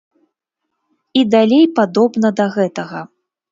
[1.19, 3.07] І далей падобна да гэтага.